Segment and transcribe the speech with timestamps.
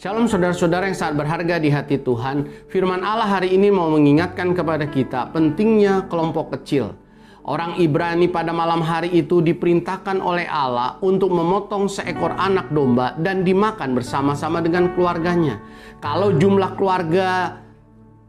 [0.00, 2.48] Shalom saudara-saudara yang sangat berharga di hati Tuhan.
[2.72, 6.96] Firman Allah hari ini mau mengingatkan kepada kita pentingnya kelompok kecil.
[7.44, 13.44] Orang Ibrani pada malam hari itu diperintahkan oleh Allah untuk memotong seekor anak domba dan
[13.44, 15.60] dimakan bersama-sama dengan keluarganya.
[16.00, 17.60] Kalau jumlah keluarga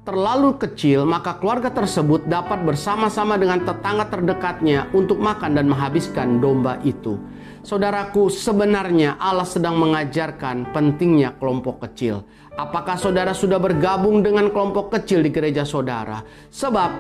[0.02, 6.82] terlalu kecil, maka keluarga tersebut dapat bersama-sama dengan tetangga terdekatnya untuk makan dan menghabiskan domba
[6.82, 7.22] itu.
[7.62, 12.26] Saudaraku, sebenarnya Allah sedang mengajarkan pentingnya kelompok kecil.
[12.58, 16.26] Apakah saudara sudah bergabung dengan kelompok kecil di gereja saudara?
[16.50, 16.92] Sebab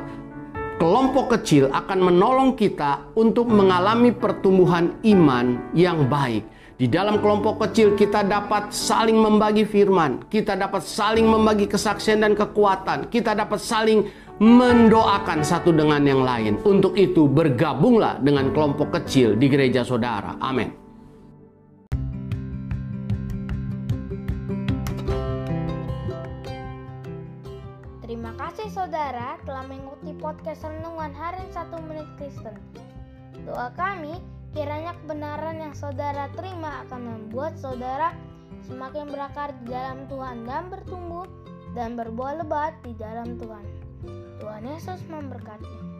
[0.77, 6.60] kelompok kecil akan menolong kita untuk mengalami pertumbuhan iman yang baik.
[6.81, 12.33] Di dalam kelompok kecil kita dapat saling membagi firman, kita dapat saling membagi kesaksian dan
[12.33, 14.09] kekuatan, kita dapat saling
[14.41, 16.57] mendoakan satu dengan yang lain.
[16.65, 20.41] Untuk itu bergabunglah dengan kelompok kecil di gereja saudara.
[20.41, 20.73] Amin.
[28.01, 32.57] Terima kasih saudara telah mengikuti podcast Renungan Harian 1 Menit Kristen.
[33.45, 38.11] Doa kami kiranya kebenaran yang saudara terima akan membuat saudara
[38.67, 41.27] semakin berakar di dalam Tuhan dan bertumbuh
[41.71, 43.65] dan berbuah lebat di dalam Tuhan.
[44.43, 45.90] Tuhan Yesus memberkati.